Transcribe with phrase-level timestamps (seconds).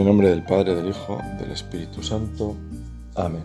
[0.00, 2.56] el nombre del Padre, del Hijo, del Espíritu Santo.
[3.14, 3.44] Amén.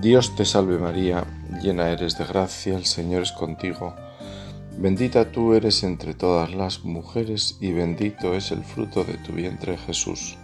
[0.00, 1.24] Dios te salve María,
[1.62, 3.94] llena eres de gracia, el Señor es contigo.
[4.76, 9.78] Bendita tú eres entre todas las mujeres y bendito es el fruto de tu vientre
[9.78, 10.36] Jesús.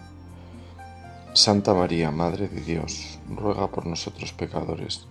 [1.33, 5.05] Santa María, Madre de Dios, ruega por nosotros pecadores,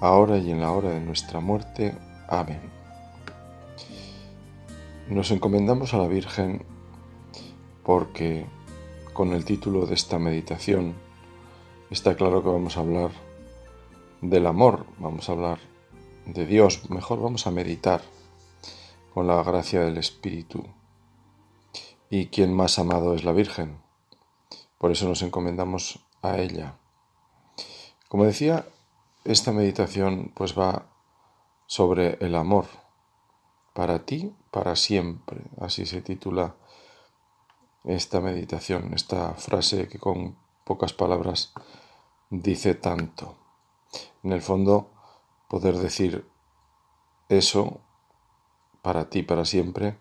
[0.00, 1.92] ahora y en la hora de nuestra muerte.
[2.28, 2.60] Amén.
[5.08, 6.64] Nos encomendamos a la Virgen
[7.82, 8.46] porque
[9.12, 10.94] con el título de esta meditación
[11.90, 13.10] está claro que vamos a hablar
[14.20, 15.58] del amor, vamos a hablar
[16.26, 18.02] de Dios, mejor vamos a meditar
[19.14, 20.64] con la gracia del Espíritu.
[22.08, 23.78] ¿Y quién más amado es la Virgen?
[24.78, 26.76] Por eso nos encomendamos a ella.
[28.08, 28.66] Como decía,
[29.24, 30.86] esta meditación pues va
[31.66, 32.66] sobre el amor
[33.74, 36.56] para ti, para siempre, así se titula
[37.84, 41.52] esta meditación, esta frase que con pocas palabras
[42.30, 43.36] dice tanto.
[44.22, 44.90] En el fondo,
[45.48, 46.28] poder decir
[47.28, 47.80] eso
[48.82, 49.98] para ti, para siempre,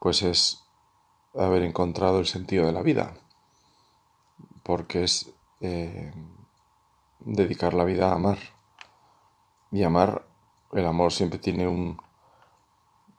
[0.00, 0.64] pues es
[1.34, 3.14] haber encontrado el sentido de la vida,
[4.62, 6.12] porque es eh,
[7.20, 8.38] dedicar la vida a amar.
[9.72, 10.26] Y amar,
[10.72, 12.00] el amor siempre tiene un,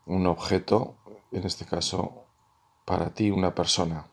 [0.06, 0.96] un objeto,
[1.32, 2.27] en este caso
[2.88, 4.08] para ti una persona.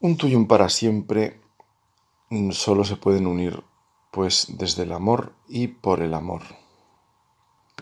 [0.00, 1.42] Un tuyo y un para siempre
[2.52, 3.62] solo se pueden unir
[4.10, 6.40] pues desde el amor y por el amor.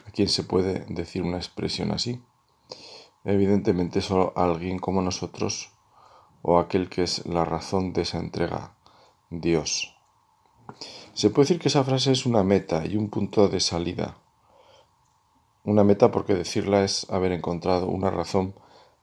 [0.05, 2.21] ¿A quién se puede decir una expresión así?
[3.23, 5.71] Evidentemente solo alguien como nosotros
[6.43, 8.75] o aquel que es la razón de esa entrega,
[9.31, 9.97] Dios.
[11.13, 14.24] Se puede decir que esa frase es una meta y un punto de salida
[15.65, 18.55] una meta porque decirla es haber encontrado una razón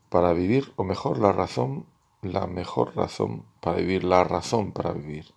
[0.09, 1.87] para vivir, o mejor, la razón,
[2.21, 5.33] la mejor razón para vivir, la razón para vivir.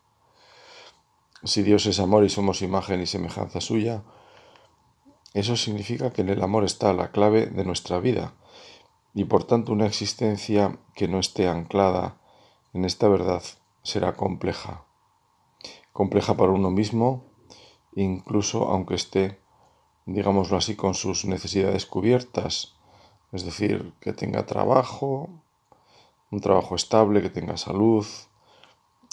[1.43, 4.03] Si Dios es amor y somos imagen y semejanza suya,
[5.33, 8.35] eso significa que en el amor está la clave de nuestra vida
[9.15, 12.19] y por tanto una existencia que no esté anclada
[12.73, 13.43] en esta verdad
[13.83, 14.85] será compleja.
[15.93, 17.25] Compleja para uno mismo,
[17.95, 19.41] incluso aunque esté
[20.07, 22.75] digámoslo así, con sus necesidades cubiertas,
[23.33, 25.29] es decir, que tenga trabajo,
[26.31, 28.07] un trabajo estable, que tenga salud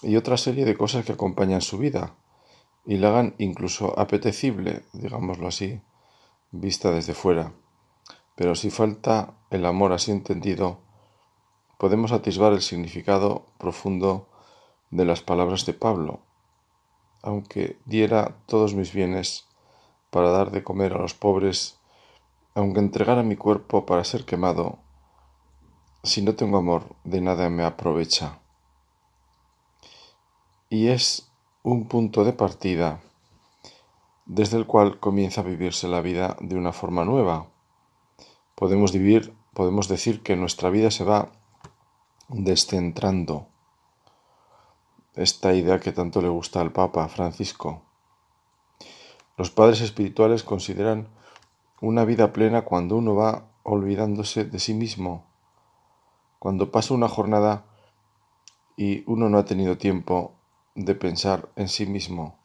[0.04, 2.16] y otra serie de cosas que acompañan su vida
[2.86, 5.82] y la hagan incluso apetecible, digámoslo así,
[6.52, 7.54] vista desde fuera.
[8.36, 10.80] Pero si falta el amor así entendido,
[11.78, 14.30] podemos atisbar el significado profundo
[14.90, 16.22] de las palabras de Pablo.
[17.22, 19.48] Aunque diera todos mis bienes,
[20.12, 21.80] para dar de comer a los pobres,
[22.54, 24.78] aunque entregara mi cuerpo para ser quemado,
[26.04, 28.40] si no tengo amor, de nada me aprovecha.
[30.70, 31.32] Y es
[31.64, 33.02] un punto de partida
[34.26, 37.48] desde el cual comienza a vivirse la vida de una forma nueva.
[38.56, 41.32] Podemos vivir, podemos decir que nuestra vida se va
[42.30, 43.48] descentrando.
[45.14, 47.84] Esta idea que tanto le gusta al Papa Francisco.
[49.42, 51.08] Los padres espirituales consideran
[51.82, 55.26] una vida plena cuando uno va olvidándose de sí mismo,
[56.38, 57.66] cuando pasa una jornada
[58.78, 60.34] y uno no ha tenido tiempo
[60.76, 62.38] de pensar en sí mismo.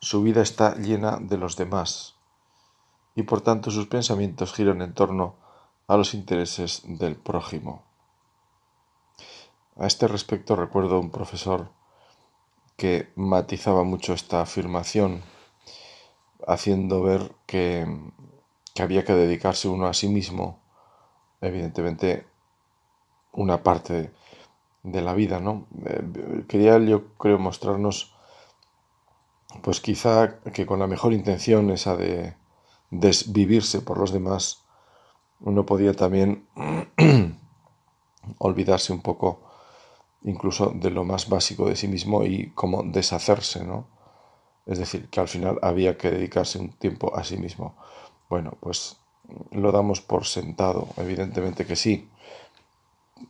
[0.00, 2.16] Su vida está llena de los demás
[3.14, 5.36] y por tanto sus pensamientos giran en torno
[5.86, 7.84] a los intereses del prójimo.
[9.78, 11.70] A este respecto recuerdo un profesor
[12.76, 15.22] que matizaba mucho esta afirmación
[16.46, 17.86] haciendo ver que,
[18.78, 20.58] había que dedicarse uno a sí mismo,
[21.40, 22.26] evidentemente
[23.32, 24.10] una parte
[24.82, 25.66] de la vida, ¿no?
[25.84, 28.14] Eh, quería yo creo mostrarnos,
[29.62, 32.34] pues quizá que con la mejor intención esa de
[32.90, 34.64] desvivirse por los demás,
[35.40, 36.46] uno podía también
[38.38, 39.42] olvidarse un poco
[40.22, 43.86] incluso de lo más básico de sí mismo y como deshacerse, ¿no?
[44.70, 47.74] Es decir, que al final había que dedicarse un tiempo a sí mismo.
[48.28, 48.98] Bueno, pues
[49.50, 52.08] lo damos por sentado, evidentemente que sí.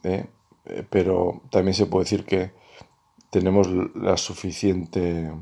[0.04, 0.26] ¿eh?
[0.90, 2.52] Pero también se puede decir que
[3.30, 5.32] tenemos la suficiente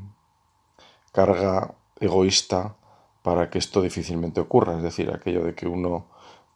[1.11, 2.77] carga egoísta
[3.23, 4.77] para que esto difícilmente ocurra.
[4.77, 6.07] Es decir, aquello de que uno,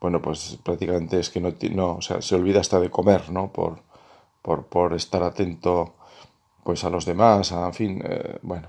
[0.01, 3.53] bueno, pues prácticamente es que no, no o sea, se olvida hasta de comer, ¿no?
[3.53, 3.83] Por,
[4.41, 5.95] por, por estar atento
[6.63, 8.69] pues a los demás, a, en fin, eh, bueno,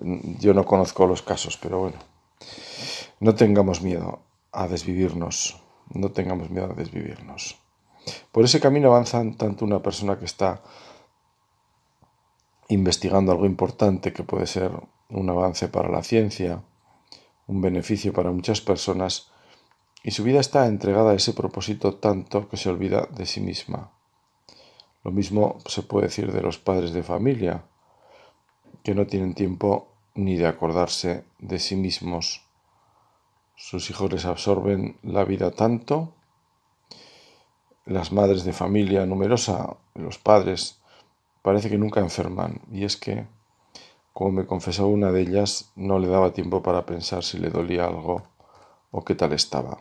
[0.00, 1.98] yo no conozco los casos, pero bueno,
[3.20, 4.20] no tengamos miedo
[4.52, 5.62] a desvivirnos.
[5.94, 7.58] no tengamos miedo a desvivirnos.
[8.30, 10.62] Por ese camino avanzan tanto una persona que está
[12.68, 14.70] investigando algo importante que puede ser
[15.08, 16.62] un avance para la ciencia,
[17.46, 19.30] un beneficio para muchas personas,
[20.04, 23.92] y su vida está entregada a ese propósito tanto que se olvida de sí misma.
[25.02, 27.64] Lo mismo se puede decir de los padres de familia,
[28.82, 32.42] que no tienen tiempo ni de acordarse de sí mismos.
[33.54, 36.14] Sus hijos les absorben la vida tanto,
[37.84, 40.80] las madres de familia numerosa, los padres,
[41.42, 43.26] parece que nunca enferman, y es que
[44.18, 47.86] como me confesó una de ellas, no le daba tiempo para pensar si le dolía
[47.86, 48.24] algo
[48.90, 49.78] o qué tal estaba.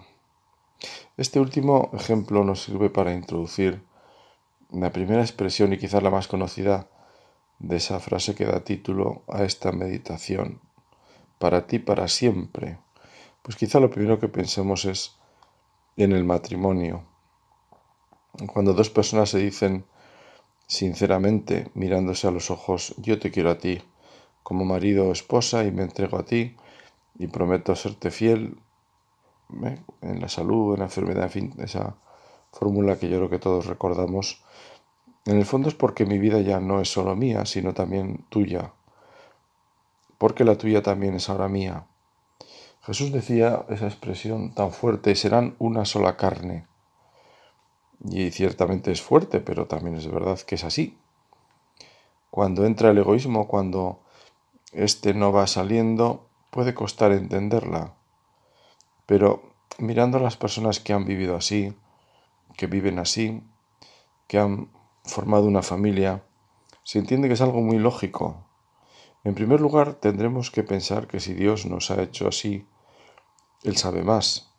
[1.17, 3.81] Este último ejemplo nos sirve para introducir
[4.71, 6.88] la primera expresión y quizás la más conocida
[7.59, 10.62] de esa frase que da título a esta meditación.
[11.39, 12.80] Para ti, para siempre.
[13.42, 15.18] Pues quizá lo primero que pensemos es
[15.95, 17.04] en el matrimonio.
[18.54, 19.86] Cuando dos personas se dicen
[20.68, 23.81] sinceramente, mirándose a los ojos, yo te quiero a ti,
[24.44, 26.56] como marido o esposa y me entrego a ti
[27.18, 28.60] y prometo serte fiel
[29.63, 29.80] ¿eh?
[30.01, 31.95] en la salud, en la enfermedad, en fin, esa
[32.51, 34.44] fórmula que yo creo que todos recordamos.
[35.27, 38.71] En el fondo es porque mi vida ya no es solo mía, sino también tuya,
[40.18, 41.85] porque la tuya también es ahora mía.
[42.81, 46.65] Jesús decía esa expresión tan fuerte, serán una sola carne.
[48.09, 50.97] Y ciertamente es fuerte, pero también es verdad que es así.
[52.31, 54.00] Cuando entra el egoísmo, cuando
[54.71, 57.95] este no va saliendo, puede costar entenderla.
[59.06, 61.74] Pero mirando a las personas que han vivido así,
[62.56, 63.44] que viven así,
[64.27, 64.69] que han
[65.07, 66.24] formado una familia,
[66.83, 68.45] se entiende que es algo muy lógico.
[69.24, 72.65] En primer lugar, tendremos que pensar que si Dios nos ha hecho así,
[73.63, 74.54] Él sabe más.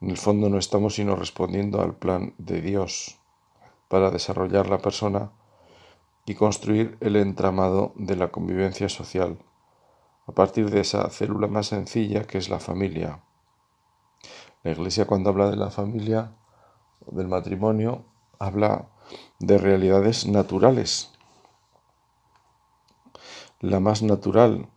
[0.00, 3.18] En el fondo no estamos sino respondiendo al plan de Dios
[3.88, 5.32] para desarrollar la persona
[6.26, 9.38] y construir el entramado de la convivencia social
[10.26, 13.22] a partir de esa célula más sencilla que es la familia.
[14.64, 16.32] La Iglesia cuando habla de la familia
[17.06, 18.04] del matrimonio
[18.38, 18.88] habla
[19.38, 21.12] de realidades naturales.
[23.60, 24.68] La más natural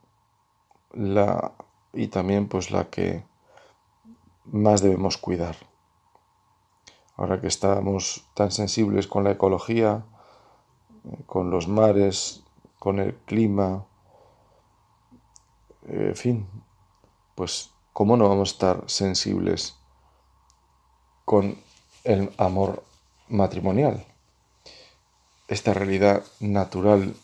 [0.93, 1.53] la,
[1.93, 3.23] y también pues la que
[4.45, 5.55] más debemos cuidar.
[7.15, 10.05] Ahora que estamos tan sensibles con la ecología,
[11.25, 12.43] con los mares,
[12.79, 13.85] con el clima,
[15.87, 16.47] en fin,
[17.35, 19.75] pues ¿cómo no vamos a estar sensibles
[21.25, 21.57] con
[22.03, 22.83] el amor
[23.27, 24.05] matrimonial?
[25.49, 27.15] Esta realidad natural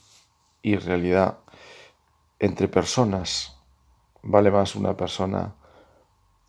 [0.63, 1.37] y realidad
[2.39, 3.55] entre personas
[4.23, 5.53] vale más una persona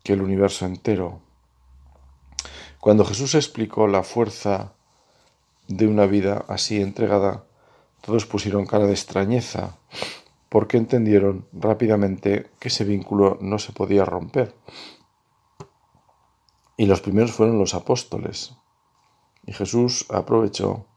[0.03, 1.19] que el universo entero.
[2.79, 4.73] Cuando Jesús explicó la fuerza
[5.67, 7.43] de una vida así entregada,
[8.01, 9.77] todos pusieron cara de extrañeza,
[10.49, 14.55] porque entendieron rápidamente que ese vínculo no se podía romper.
[16.75, 18.55] Y los primeros fueron los apóstoles.
[19.45, 20.87] Y Jesús aprovechó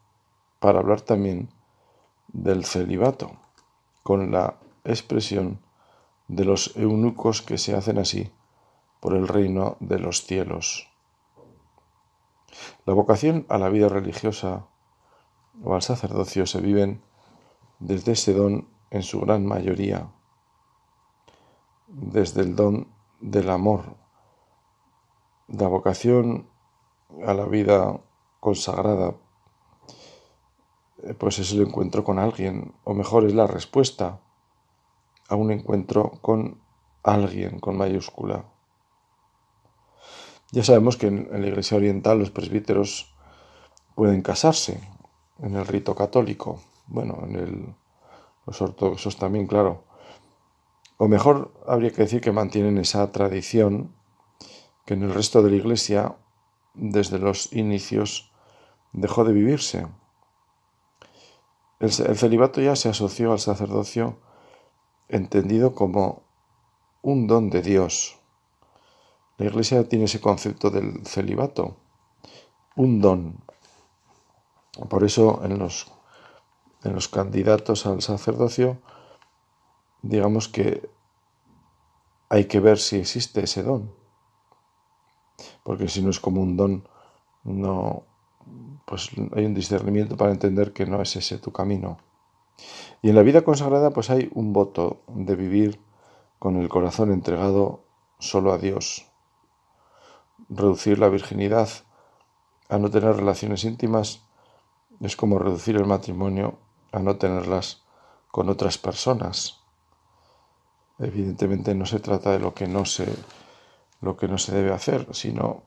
[0.61, 1.51] para hablar también
[2.29, 3.33] del celibato,
[4.03, 5.61] con la expresión
[6.29, 8.31] de los eunucos que se hacen así
[9.01, 10.89] por el reino de los cielos.
[12.85, 14.67] La vocación a la vida religiosa
[15.65, 17.03] o al sacerdocio se viven
[17.79, 20.11] desde ese don en su gran mayoría,
[21.89, 22.89] desde el don
[23.21, 23.97] del amor.
[25.49, 26.49] La vocación
[27.27, 28.01] a la vida
[28.41, 29.15] consagrada,
[31.19, 34.21] pues es el encuentro con alguien, o mejor es la respuesta
[35.29, 36.61] a un encuentro con
[37.03, 38.45] alguien con mayúscula.
[40.53, 43.15] Ya sabemos que en, la Iglesia Oriental los presbíteros
[43.95, 44.81] pueden casarse
[45.39, 47.75] en el rito católico, bueno, en el,
[48.47, 49.85] los ortodoxos también, claro.
[50.99, 53.95] O mejor habría que decir que mantienen esa tradición
[54.85, 56.17] que en el resto de la Iglesia,
[56.75, 58.33] desde los inicios,
[58.93, 59.87] dejó de vivirse.
[61.81, 64.19] El celibato ya se asoció al sacerdocio
[65.09, 66.23] entendido como
[67.03, 68.21] un don de Dios
[69.41, 71.79] la Iglesia tiene ese concepto del celibato,
[72.77, 73.43] un don.
[74.91, 75.91] Por eso en los,
[76.85, 78.83] en los candidatos al sacerdocio,
[80.03, 80.91] digamos que
[82.29, 83.95] hay que ver si existe ese don.
[85.63, 86.87] Porque si no es como un don,
[87.45, 88.05] no,
[88.85, 91.99] pues hay un discernimiento para entender que no es ese tu camino.
[93.03, 95.81] Y en la vida consagrada, pues hay un voto de vivir
[96.39, 97.85] con el corazón entregado
[98.19, 99.11] solo a Dios
[100.51, 101.69] reducir la virginidad
[102.69, 104.23] a no tener relaciones íntimas
[105.01, 106.59] es como reducir el matrimonio
[106.93, 107.83] a no tenerlas
[108.31, 109.61] con otras personas.
[110.99, 113.07] Evidentemente no se trata de lo que no se,
[114.01, 115.63] lo que no se debe hacer, sino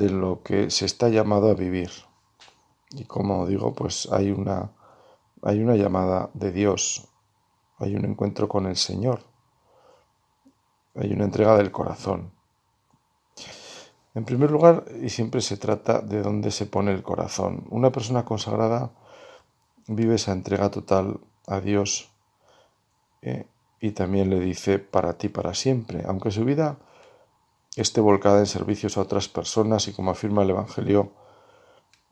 [0.00, 1.90] de lo que se está llamado a vivir.
[2.90, 4.72] Y como digo, pues hay una,
[5.42, 7.06] hay una llamada de Dios,
[7.78, 9.20] hay un encuentro con el Señor,
[10.94, 12.32] hay una entrega del corazón.
[14.14, 17.66] En primer lugar, y siempre se trata de dónde se pone el corazón.
[17.70, 18.90] Una persona consagrada
[19.86, 22.10] vive esa entrega total a Dios
[23.22, 23.46] eh,
[23.80, 26.78] y también le dice para ti, para siempre, aunque su vida
[27.76, 31.12] esté volcada en servicios a otras personas y como afirma el Evangelio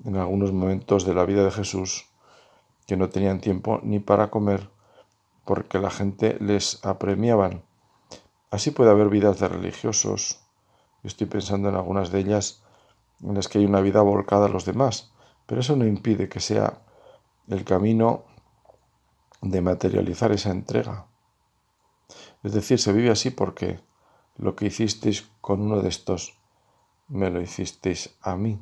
[0.05, 2.07] en algunos momentos de la vida de Jesús,
[2.87, 4.71] que no tenían tiempo ni para comer
[5.45, 7.63] porque la gente les apremiaban.
[8.51, 10.41] Así puede haber vidas de religiosos,
[11.03, 12.63] estoy pensando en algunas de ellas
[13.23, 15.13] en las que hay una vida volcada a los demás,
[15.47, 16.83] pero eso no impide que sea
[17.49, 18.25] el camino
[19.41, 21.07] de materializar esa entrega.
[22.43, 23.81] Es decir, se vive así porque
[24.39, 26.39] lo que hicisteis con uno de estos,
[27.09, 28.59] me lo hicisteis a mí.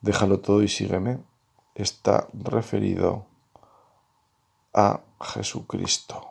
[0.00, 1.18] Déjalo todo y sígueme.
[1.74, 3.26] Está referido
[4.72, 6.26] a Jesucristo.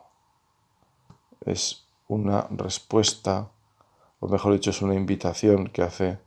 [1.40, 3.50] Es una respuesta,
[4.18, 6.18] o mejor dicho, es una invitación que hace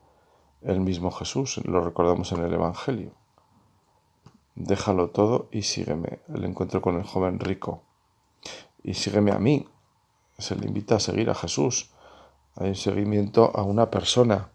[0.62, 3.12] el mismo Jesús, lo recordamos en el Evangelio.
[4.56, 6.20] Déjalo todo y sígueme.
[6.34, 7.82] El encuentro con el joven rico.
[8.84, 9.68] Y sígueme a mí,
[10.38, 11.90] se le invita a seguir a Jesús.
[12.56, 14.50] Hay un seguimiento a una persona.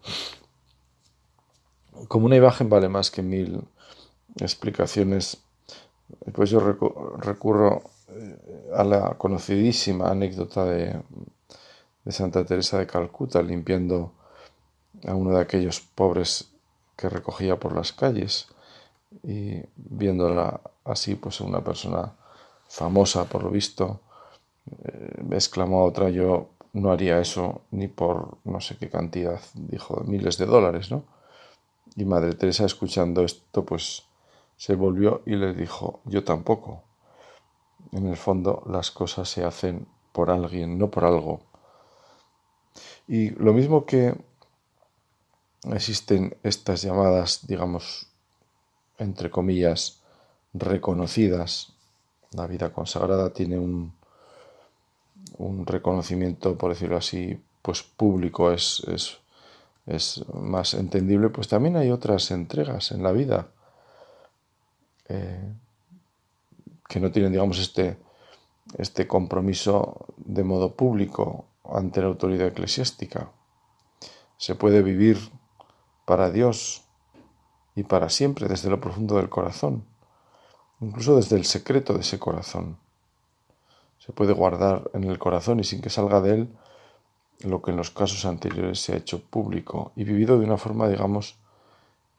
[2.07, 3.61] Como una imagen vale más que mil
[4.37, 5.37] explicaciones,
[6.33, 6.59] pues yo
[7.17, 11.01] recurro eh, a la conocidísima anécdota de,
[12.05, 14.13] de Santa Teresa de Calcuta limpiando
[15.07, 16.51] a uno de aquellos pobres
[16.95, 18.47] que recogía por las calles
[19.23, 22.13] y viéndola así, pues una persona
[22.67, 24.01] famosa por lo visto,
[24.83, 30.37] eh, exclamó otra, yo no haría eso ni por no sé qué cantidad, dijo, miles
[30.37, 31.03] de dólares, ¿no?
[31.95, 34.03] Y Madre Teresa, escuchando esto, pues
[34.55, 36.83] se volvió y le dijo, yo tampoco.
[37.91, 41.41] En el fondo las cosas se hacen por alguien, no por algo.
[43.07, 44.15] Y lo mismo que
[45.63, 48.07] existen estas llamadas, digamos,
[48.97, 50.03] entre comillas,
[50.53, 51.73] reconocidas,
[52.31, 53.93] la vida consagrada tiene un,
[55.37, 62.29] un reconocimiento, por decirlo así, pues público, es, es, más entendible, pues también hay otras
[62.29, 63.47] entregas en la vida
[65.07, 65.51] eh,
[66.87, 67.97] que no tienen, digamos, este,
[68.77, 73.31] este compromiso de modo público ante la autoridad eclesiástica.
[74.37, 75.17] Se puede vivir
[76.05, 76.83] para Dios
[77.75, 79.85] y para siempre desde lo profundo del corazón,
[80.81, 82.77] incluso desde el secreto de ese corazón
[83.99, 86.49] se puede guardar en el corazón y sin que salga de él
[87.41, 90.89] lo que en los casos anteriores se ha hecho público y vivido de una forma,
[90.89, 91.35] digamos,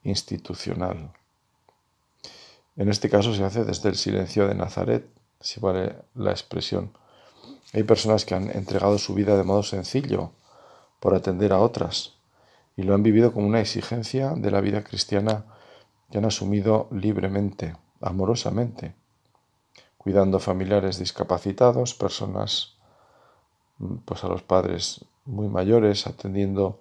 [0.02, 1.12] institucional.
[2.76, 5.06] En este caso se hace desde el silencio de Nazaret,
[5.40, 6.92] si vale la expresión.
[7.72, 10.32] Hay personas que han entregado su vida de modo sencillo
[11.00, 12.14] por atender a otras
[12.76, 15.44] y lo han vivido como una exigencia de la vida cristiana
[16.10, 18.99] que han asumido libremente, amorosamente
[20.00, 22.72] cuidando familiares discapacitados, personas,
[23.76, 26.80] mm, pues a los padres muy mayores, atendiendo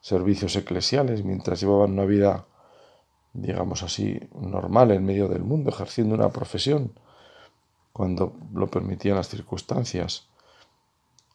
[0.00, 2.46] servicios eclesiales mientras llevaban una vida,
[3.34, 6.92] digamos así, normal en medio del mundo, ejerciendo una profesión
[7.92, 10.26] cuando lo permitían las circunstancias.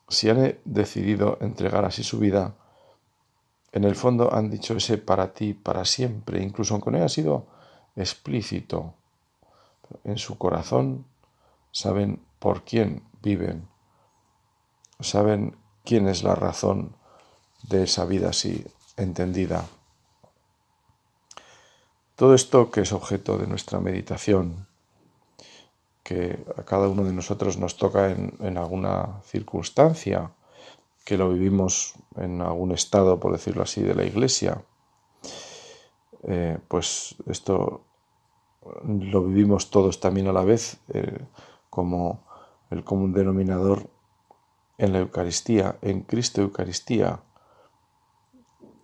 [0.10, 2.56] Si han decidido entregar así su vida,
[3.72, 7.48] en el fondo han dicho ese para ti, para siempre, incluso aunque no haya sido
[7.96, 8.96] explícito,
[10.04, 11.06] en su corazón
[11.72, 13.68] saben por quién viven,
[15.00, 16.96] saben quién es la razón
[17.64, 18.66] de esa vida así
[18.98, 19.66] entendida.
[22.16, 24.68] Todo esto que es objeto de nuestra meditación,
[26.04, 30.32] que a cada uno de nosotros nos toca en, alguna circunstancia,
[31.04, 34.64] que lo vivimos en algún estado, por decirlo así, de la iglesia,
[36.28, 37.82] eh, pues esto
[38.84, 41.26] lo vivimos todos también a la vez eh,
[41.70, 42.24] como
[42.70, 43.90] el común denominador
[44.78, 47.22] en la Eucaristía, en Cristo Eucaristía.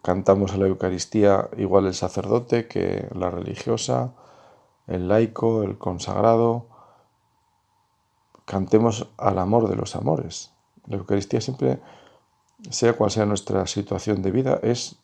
[0.01, 4.13] Cantamos a la Eucaristía igual el sacerdote que la religiosa,
[4.87, 6.67] el laico, el consagrado.
[8.45, 10.53] Cantemos al amor de los amores.
[10.87, 11.79] La Eucaristía siempre
[12.69, 14.97] sea cual sea nuestra situación de vida, es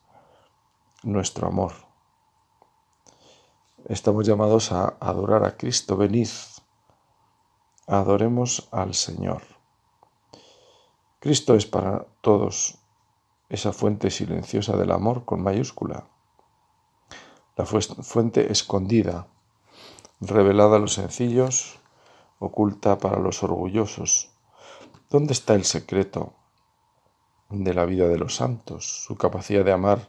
[1.02, 1.87] nuestro amor.
[3.86, 5.96] Estamos llamados a adorar a Cristo.
[5.96, 6.28] Venid,
[7.86, 9.42] adoremos al Señor.
[11.20, 12.78] Cristo es para todos
[13.48, 16.08] esa fuente silenciosa del amor con mayúscula,
[17.56, 19.26] la fuente escondida,
[20.20, 21.78] revelada a los sencillos,
[22.40, 24.30] oculta para los orgullosos.
[25.08, 26.34] ¿Dónde está el secreto
[27.48, 30.08] de la vida de los santos, su capacidad de amar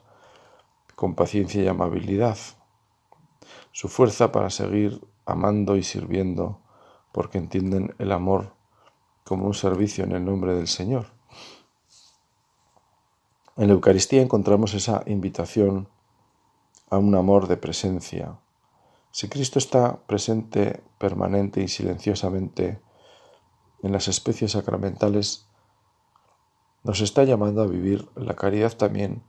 [0.95, 2.37] con paciencia y amabilidad,
[3.71, 6.59] su fuerza para seguir amando y sirviendo,
[7.11, 8.55] porque entienden el amor
[9.23, 11.07] como un servicio en el nombre del Señor?
[13.55, 15.89] En la Eucaristía encontramos esa invitación
[16.89, 18.39] a un amor de presencia.
[19.11, 22.81] Si Cristo está presente permanente y silenciosamente
[23.83, 25.47] en las especies sacramentales,
[26.83, 29.23] nos está llamando a vivir la caridad también,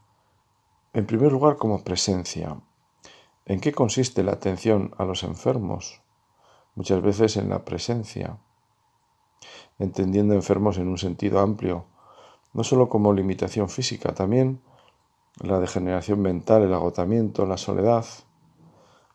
[0.92, 2.60] en primer lugar como presencia.
[3.50, 6.02] ¿En qué consiste la atención a los enfermos?
[6.76, 8.38] Muchas veces en la presencia,
[9.80, 11.84] entendiendo enfermos en un sentido amplio,
[12.52, 14.60] no solo como limitación física, también
[15.42, 18.04] la degeneración mental, el agotamiento, la soledad.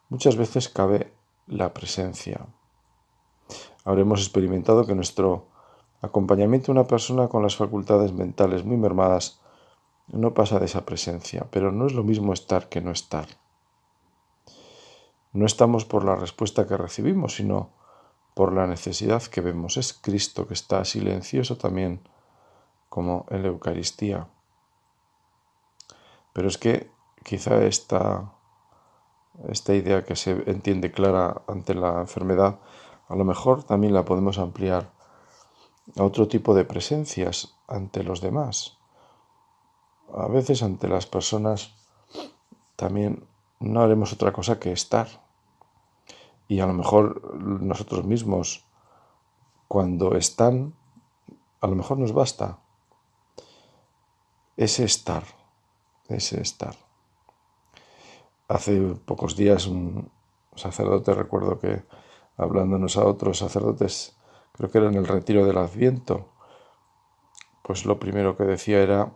[0.09, 1.13] Muchas veces cabe
[1.47, 2.45] la presencia.
[3.85, 5.47] Habremos experimentado que nuestro
[6.01, 9.39] acompañamiento a una persona con las facultades mentales muy mermadas
[10.07, 13.27] no pasa de esa presencia, pero no es lo mismo estar que no estar.
[15.35, 17.71] No estamos por la respuesta que recibimos, sino
[18.35, 19.75] por la necesidad que vemos.
[19.75, 22.07] Es Cristo que está silencioso también,
[22.87, 24.29] como en la Eucaristía.
[26.31, 26.89] Pero es que
[27.25, 28.31] quizá esta,
[29.49, 32.61] esta idea que se entiende clara ante la enfermedad,
[33.09, 34.93] a lo mejor también la podemos ampliar
[35.97, 38.77] a otro tipo de presencias ante los demás.
[40.13, 41.75] A veces ante las personas
[42.77, 43.27] también
[43.59, 45.24] no haremos otra cosa que estar.
[46.47, 48.65] Y a lo mejor nosotros mismos,
[49.67, 50.75] cuando están,
[51.61, 52.59] a lo mejor nos basta
[54.57, 55.23] ese estar,
[56.07, 56.75] ese estar.
[58.47, 60.11] Hace pocos días un
[60.55, 61.83] sacerdote, recuerdo que
[62.37, 64.15] hablándonos a otros sacerdotes,
[64.53, 66.29] creo que era en el retiro del Adviento,
[67.63, 69.11] pues lo primero que decía era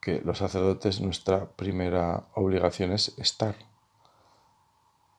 [0.00, 3.56] que los sacerdotes nuestra primera obligación es estar.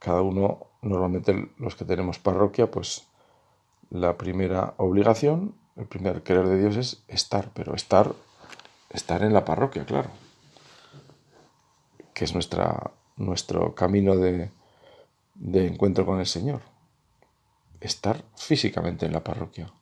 [0.05, 3.07] Cada uno, normalmente los que tenemos parroquia, pues
[3.89, 8.13] la primera obligación, el primer querer de Dios es estar, pero estar,
[8.91, 10.11] estar en la parroquia, claro,
[12.13, 14.51] que es nuestra, nuestro camino de,
[15.33, 16.61] de encuentro con el Señor.
[17.81, 19.73] Estar físicamente en la parroquia.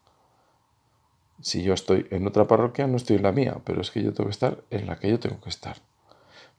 [1.41, 4.13] Si yo estoy en otra parroquia, no estoy en la mía, pero es que yo
[4.13, 5.75] tengo que estar en la que yo tengo que estar.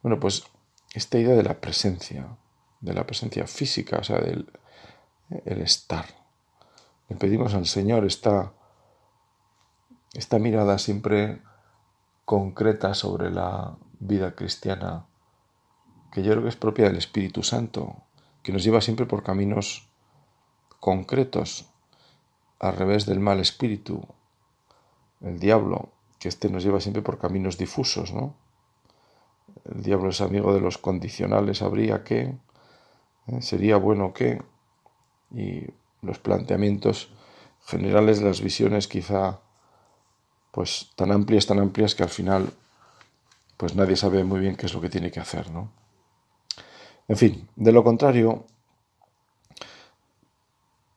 [0.03, 0.45] Bueno, pues
[0.93, 2.37] esta idea de la presencia,
[2.85, 4.47] de la presencia física, o sea, del
[5.45, 6.07] el estar.
[7.09, 8.53] Le pedimos al Señor esta,
[10.13, 11.43] esta mirada siempre
[12.25, 15.07] concreta sobre la vida cristiana,
[16.13, 17.97] que yo creo que es propia del Espíritu Santo,
[18.43, 19.89] que nos lleva siempre por caminos
[20.81, 21.71] concretos,
[22.59, 24.07] al revés del mal espíritu,
[25.21, 28.37] el diablo, que este nos lleva siempre por caminos difusos, ¿no?
[29.65, 32.35] El diablo es amigo de los condicionales, habría que,
[33.29, 33.43] ¿eh?
[33.43, 34.43] sería bueno que,
[35.35, 35.67] y
[36.03, 37.11] los planteamientos
[37.67, 39.41] generales las visiones quizá
[40.51, 42.53] pues tan amplias, tan amplias que al final
[43.57, 45.71] pues nadie sabe muy bien qué es lo que tiene que hacer, ¿no?
[47.09, 48.47] En fin, de lo contrario,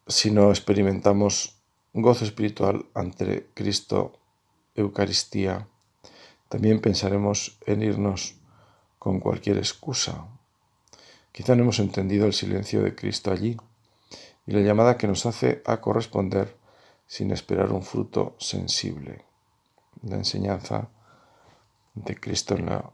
[0.07, 1.57] si no experimentamos
[1.93, 4.13] gozo espiritual ante Cristo,
[4.75, 5.67] Eucaristía,
[6.49, 8.35] también pensaremos en irnos
[8.99, 10.27] con cualquier excusa.
[11.37, 13.57] Quizá no hemos entendido el silencio de Cristo allí
[14.47, 16.57] y la llamada que nos hace a corresponder
[17.05, 19.23] sin esperar un fruto sensible.
[20.01, 20.89] La enseñanza
[21.93, 22.91] de Cristo en la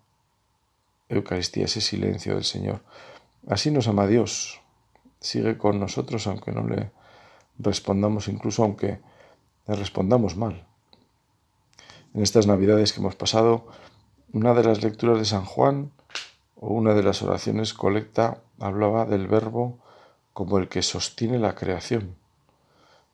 [1.07, 2.83] Eucaristía, ese silencio del Señor.
[3.47, 4.59] Así nos ama Dios.
[5.21, 6.91] Sigue con nosotros aunque no le
[7.59, 8.99] respondamos, incluso aunque
[9.67, 10.67] le respondamos mal.
[12.13, 13.67] En estas Navidades que hemos pasado,
[14.33, 15.93] una de las lecturas de San Juan
[16.69, 19.79] una de las oraciones colecta hablaba del verbo
[20.31, 22.15] como el que sostiene la creación.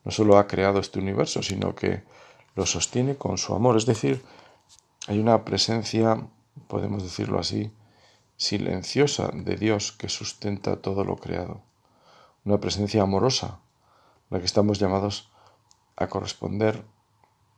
[0.06, 2.04] No solo ha creado este universo, sino que
[2.56, 3.76] lo sostiene con su amor.
[3.76, 4.24] Es decir,
[5.08, 6.28] hay una presencia,
[6.68, 7.72] podemos decirlo así,
[8.38, 11.62] silenciosa de Dios que sustenta todo lo creado.
[12.46, 13.60] Una presencia amorosa,
[14.30, 15.32] la que estamos llamados
[15.96, 16.86] a corresponder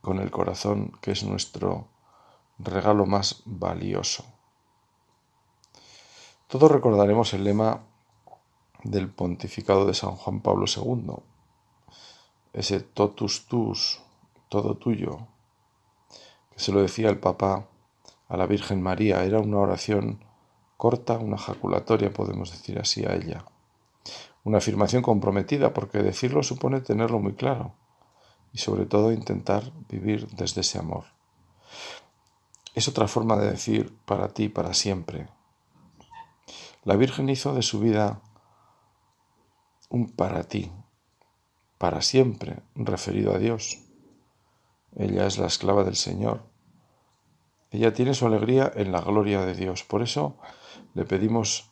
[0.00, 1.86] con el corazón, que es nuestro
[2.58, 4.24] regalo más valioso.
[6.52, 7.80] Todos recordaremos el lema
[8.84, 11.14] del pontificado de San Juan Pablo II,
[12.52, 14.02] ese totus tus,
[14.50, 15.28] todo tuyo,
[16.50, 17.68] que se lo decía el Papa
[18.28, 19.24] a la Virgen María.
[19.24, 20.22] Era una oración
[20.76, 23.46] corta, una jaculatoria, podemos decir así, a ella.
[24.44, 27.72] Una afirmación comprometida, porque decirlo supone tenerlo muy claro
[28.52, 31.04] y sobre todo intentar vivir desde ese amor.
[32.74, 35.28] Es otra forma de decir para ti, para siempre.
[36.84, 38.20] La Virgen hizo de su vida
[39.88, 40.72] un para ti,
[41.78, 43.78] para siempre, referido a Dios.
[44.96, 46.42] Ella es la esclava del Señor.
[47.70, 49.84] Ella tiene su alegría en la gloria de Dios.
[49.84, 50.36] Por eso
[50.94, 51.70] le pedimos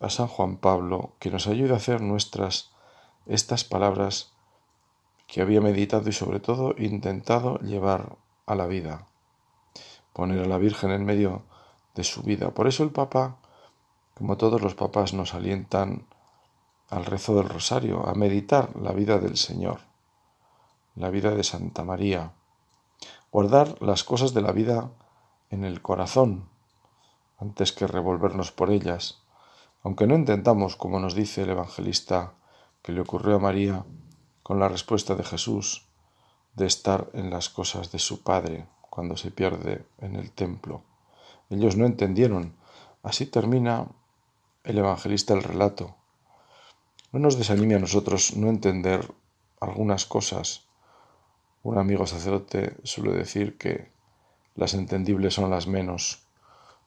[0.00, 2.72] a San Juan Pablo que nos ayude a hacer nuestras
[3.26, 4.32] estas palabras
[5.26, 9.06] que había meditado y sobre todo intentado llevar a la vida,
[10.12, 11.44] poner a la Virgen en medio
[11.94, 12.52] de su vida.
[12.52, 13.39] Por eso el Papa,
[14.20, 16.04] como todos los papas, nos alientan
[16.90, 19.80] al rezo del rosario, a meditar la vida del Señor,
[20.94, 22.32] la vida de Santa María,
[23.32, 24.90] guardar las cosas de la vida
[25.48, 26.50] en el corazón
[27.38, 29.22] antes que revolvernos por ellas,
[29.82, 32.34] aunque no intentamos, como nos dice el evangelista
[32.82, 33.86] que le ocurrió a María,
[34.42, 35.86] con la respuesta de Jesús
[36.56, 40.82] de estar en las cosas de su Padre cuando se pierde en el templo.
[41.48, 42.54] Ellos no entendieron.
[43.02, 43.86] Así termina
[44.70, 45.96] el evangelista el relato.
[47.12, 49.12] No nos desanime a nosotros no entender
[49.60, 50.64] algunas cosas.
[51.62, 53.90] Un amigo sacerdote suele decir que
[54.54, 56.22] las entendibles son las menos.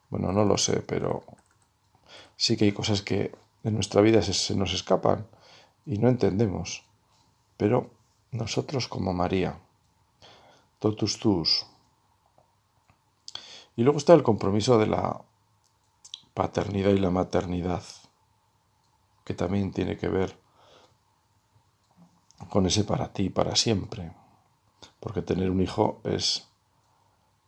[0.08, 1.24] Bueno, no lo sé, pero
[2.36, 3.32] sí que hay cosas que
[3.64, 5.26] en nuestra vida se, se nos escapan
[5.84, 6.84] y no entendemos.
[7.58, 7.90] Pero
[8.32, 9.58] nosotros como María,
[10.78, 11.66] totus tus.
[13.76, 15.20] Y luego está el compromiso de la
[16.34, 17.82] paternidad y la maternidad,
[19.24, 20.36] que también tiene que ver
[22.50, 24.12] con ese para ti, para siempre.
[25.00, 26.48] Porque tener un hijo es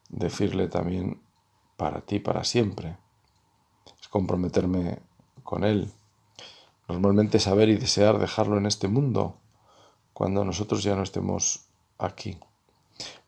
[0.08, 1.20] decirle también
[1.76, 2.96] para ti, para siempre.
[4.00, 5.00] Es comprometerme
[5.42, 5.92] con él.
[6.88, 9.36] Normalmente saber y desear dejarlo en este mundo
[10.12, 11.66] cuando nosotros ya no estemos
[11.98, 12.38] aquí.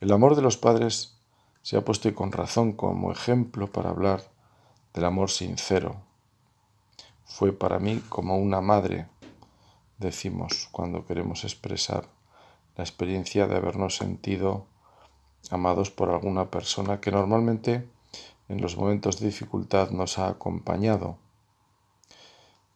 [0.00, 1.18] El amor de los padres
[1.62, 4.37] se ha puesto y con razón como ejemplo para hablar
[4.94, 5.96] del amor sincero.
[7.24, 9.06] Fue para mí como una madre,
[9.98, 12.08] decimos cuando queremos expresar
[12.76, 14.66] la experiencia de habernos sentido
[15.50, 17.88] amados por alguna persona que normalmente
[18.48, 21.18] en los momentos de dificultad nos ha acompañado,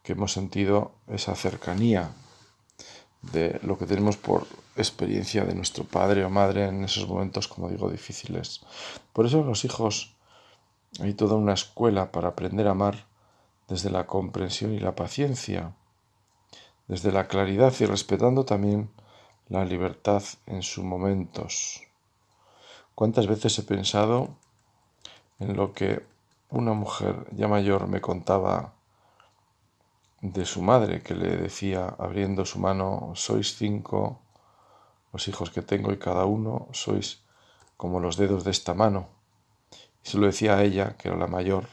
[0.02, 2.12] que hemos sentido esa cercanía
[3.22, 4.46] de lo que tenemos por
[4.76, 8.60] experiencia de nuestro padre o madre en esos momentos, como digo, difíciles.
[9.12, 10.14] Por eso los hijos
[11.00, 13.06] hay toda una escuela para aprender a amar
[13.68, 15.72] desde la comprensión y la paciencia,
[16.88, 18.90] desde la claridad y respetando también
[19.48, 21.82] la libertad en sus momentos.
[22.94, 24.36] ¿Cuántas veces he pensado
[25.38, 26.04] en lo que
[26.50, 28.74] una mujer ya mayor me contaba
[30.20, 34.20] de su madre, que le decía, abriendo su mano, sois cinco
[35.12, 37.22] los hijos que tengo y cada uno sois
[37.76, 39.21] como los dedos de esta mano.
[40.04, 41.66] Y se lo decía a ella, que era la mayor,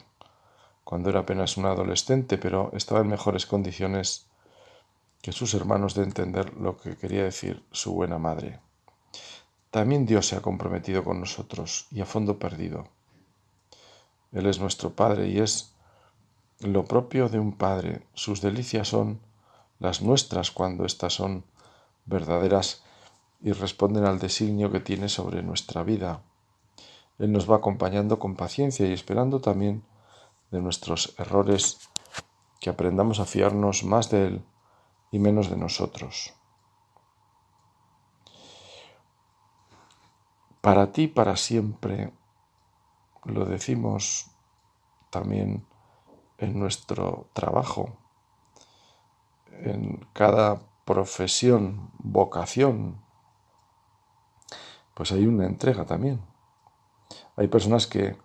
[0.84, 4.28] cuando era apenas una adolescente, pero estaba en mejores condiciones
[5.22, 8.60] que sus hermanos de entender lo que quería decir su buena madre.
[9.72, 12.88] También Dios se ha comprometido con nosotros y a fondo perdido.
[14.32, 15.74] Él es nuestro Padre y es
[16.60, 18.02] lo propio de un padre.
[18.14, 19.20] Sus delicias son
[19.80, 21.46] las nuestras cuando éstas son
[22.06, 22.84] verdaderas
[23.42, 26.22] y responden al designio que tiene sobre nuestra vida.
[27.20, 29.84] Él nos va acompañando con paciencia y esperando también
[30.52, 31.90] de nuestros errores
[32.60, 34.46] que aprendamos a fiarnos más de Él
[35.12, 36.34] y menos de nosotros.
[40.62, 42.12] Para ti, para siempre,
[43.24, 44.28] lo decimos
[45.10, 45.66] también
[46.38, 47.98] en nuestro trabajo,
[49.52, 53.02] en cada profesión, vocación,
[54.94, 56.29] pues hay una entrega también.
[57.40, 58.18] Hay personas que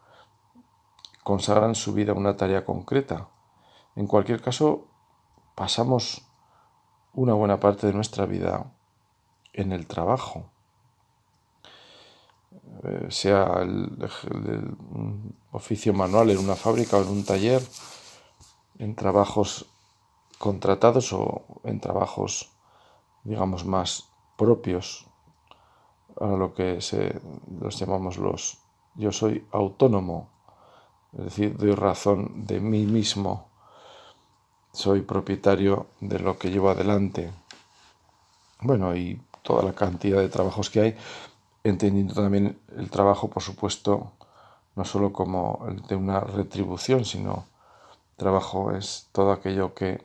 [1.22, 3.28] consagran su vida a una tarea concreta.
[3.94, 4.88] En cualquier caso,
[5.54, 6.26] pasamos
[7.12, 8.72] una buena parte de nuestra vida
[9.52, 10.50] en el trabajo,
[12.82, 14.76] eh, sea el,
[15.52, 17.62] oficio manual en una fábrica o en un taller,
[18.80, 19.66] en trabajos
[20.40, 22.50] contratados o en trabajos,
[23.22, 25.06] digamos, más propios,
[26.20, 27.20] a lo que se,
[27.60, 28.63] los llamamos los
[28.94, 30.28] yo soy autónomo,
[31.16, 33.48] es decir, doy razón de mí mismo,
[34.72, 37.32] soy propietario de lo que llevo adelante.
[38.60, 40.96] Bueno, y toda la cantidad de trabajos que hay,
[41.62, 44.12] entendiendo también el trabajo, por supuesto,
[44.76, 47.46] no solo como el de una retribución, sino
[48.16, 50.04] trabajo es todo aquello que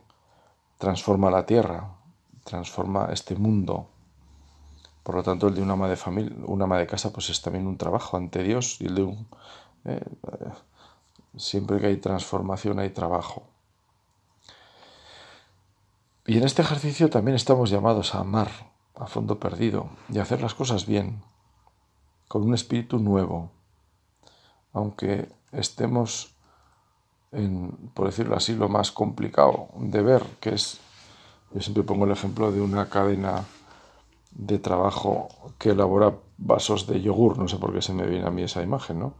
[0.77, 1.95] transforma la tierra,
[2.43, 3.87] transforma este mundo.
[5.09, 7.41] Por lo tanto, el de un ama de familia, un ama de casa, pues es
[7.41, 9.27] también un trabajo ante Dios y el de un
[9.85, 10.05] eh,
[11.35, 13.41] siempre que hay transformación hay trabajo.
[16.27, 18.51] Y en este ejercicio también estamos llamados a amar
[18.99, 21.23] a fondo perdido y a hacer las cosas bien,
[22.27, 23.49] con un espíritu nuevo,
[24.73, 26.35] aunque estemos
[27.31, 30.79] en, por decirlo así, lo más complicado de ver, que es,
[31.51, 33.43] yo siempre pongo el ejemplo de una cadena
[34.39, 38.31] de trabajo que elabora vasos de yogur, no sé por qué se me viene a
[38.31, 39.13] mí esa imagen, ¿no?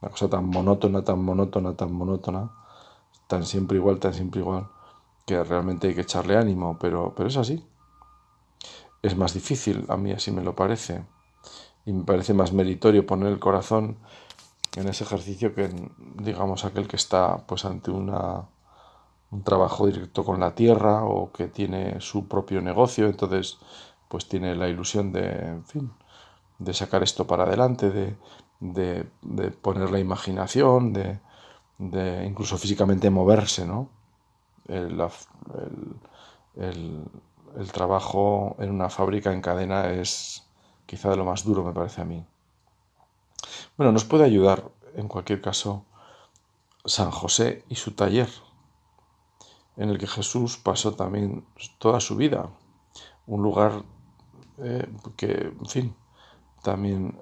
[0.00, 2.52] Una cosa tan monótona, tan monótona, tan monótona,
[3.26, 4.68] tan siempre igual, tan siempre igual,
[5.26, 7.66] que realmente hay que echarle ánimo, pero, pero es así.
[9.02, 11.04] Es más difícil, a mí así me lo parece,
[11.84, 13.98] y me parece más meritorio poner el corazón
[14.76, 15.68] en ese ejercicio que,
[16.14, 18.44] digamos, aquel que está pues ante una,
[19.32, 23.58] un trabajo directo con la tierra o que tiene su propio negocio, entonces
[24.10, 25.92] pues tiene la ilusión de, en fin,
[26.58, 28.16] de sacar esto para adelante, de,
[28.58, 31.20] de, poner la imaginación, de,
[31.78, 33.88] de, incluso físicamente moverse, ¿no?
[34.66, 35.00] El,
[36.56, 37.04] el,
[37.56, 40.44] el, trabajo en una fábrica en cadena es
[40.86, 42.24] quizá de lo más duro, me parece a mí.
[43.76, 45.84] Bueno, nos puede ayudar, en cualquier caso,
[46.84, 48.28] San José y su taller,
[49.76, 51.46] en el que Jesús pasó también
[51.78, 52.50] toda su vida,
[53.28, 53.84] un lugar
[54.62, 55.94] eh, que, en fin,
[56.62, 57.18] también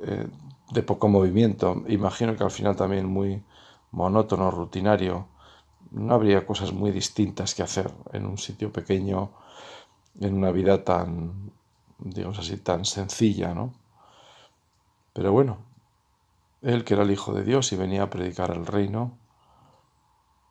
[0.00, 0.26] eh,
[0.70, 3.42] de poco movimiento, imagino que al final también muy
[3.92, 5.28] monótono, rutinario,
[5.90, 9.30] no habría cosas muy distintas que hacer en un sitio pequeño,
[10.20, 11.52] en una vida tan,
[11.98, 13.72] digamos así, tan sencilla, ¿no?
[15.12, 15.58] Pero bueno,
[16.62, 19.16] él que era el Hijo de Dios y venía a predicar el reino,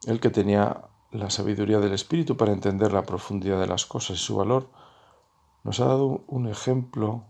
[0.05, 4.19] él que tenía la sabiduría del Espíritu para entender la profundidad de las cosas y
[4.19, 4.69] su valor,
[5.63, 7.23] nos ha dado un ejemplo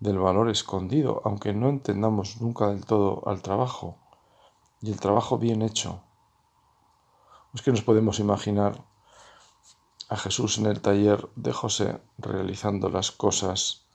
[0.00, 3.96] del valor escondido, aunque no entendamos nunca del todo al trabajo
[4.80, 6.02] y el trabajo bien hecho.
[7.54, 8.84] Es que nos podemos imaginar
[10.08, 13.86] a Jesús en el taller de José realizando las cosas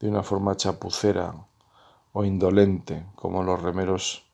[0.00, 1.46] de una forma chapucera,
[2.18, 4.24] o indolente, como los remeros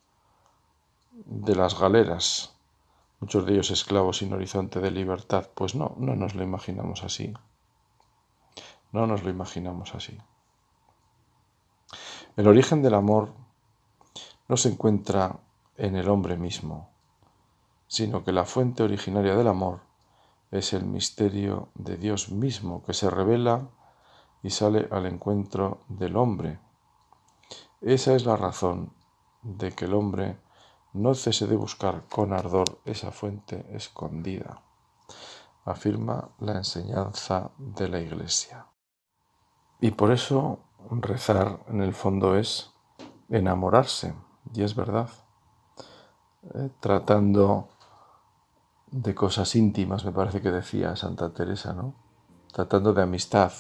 [1.25, 2.55] de las galeras,
[3.19, 5.49] muchos de ellos esclavos sin horizonte de libertad.
[5.53, 7.35] Pues no, no nos lo imaginamos así.
[8.93, 10.19] No nos lo imaginamos así.
[12.37, 13.33] El origen del amor
[14.49, 15.41] no se encuentra
[15.77, 16.89] en el hombre mismo,
[17.89, 19.81] sino que la fuente originaria del amor
[20.51, 23.69] es el misterio de Dios mismo que se revela
[24.43, 26.59] y sale al encuentro del hombre
[27.83, 28.93] esa es la razón
[29.43, 30.39] de que el hombre
[30.93, 34.63] no cese de buscar con ardor esa fuente escondida,
[35.65, 38.67] afirma la enseñanza de la Iglesia.
[39.83, 40.61] Y por eso
[40.93, 42.71] rezar en el fondo es
[43.29, 44.15] enamorarse,
[44.55, 45.11] y es verdad,
[46.55, 47.69] eh, tratando
[48.93, 51.95] de cosas íntimas, me parece que decía Santa Teresa, ¿no?
[52.53, 53.53] Tratando de amistad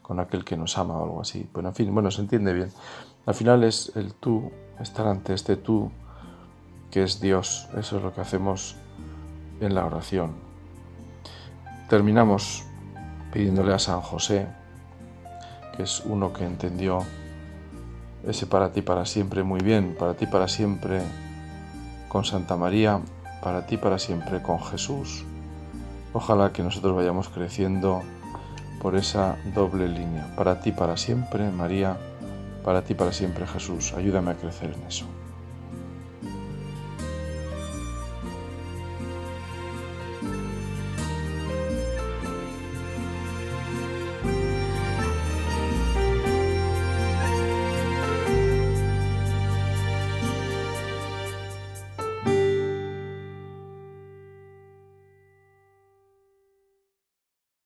[0.00, 1.46] con aquel que nos ama o algo así.
[1.52, 2.72] Bueno, en fin, bueno, se entiende bien.
[3.26, 5.90] Al final es el tú, estar ante este tú
[6.90, 7.68] que es Dios.
[7.76, 8.76] Eso es lo que hacemos
[9.60, 10.36] en la oración.
[11.90, 12.64] Terminamos
[13.30, 14.48] pidiéndole a San José,
[15.76, 17.04] que es uno que entendió
[18.26, 21.00] ese para ti para siempre muy bien, para ti para siempre
[22.08, 23.00] con Santa María,
[23.42, 25.24] para ti para siempre con Jesús.
[26.12, 28.02] Ojalá que nosotros vayamos creciendo
[28.80, 31.96] por esa doble línea, para ti para siempre, María,
[32.64, 33.92] para ti para siempre Jesús.
[33.92, 35.06] Ayúdame a crecer en eso.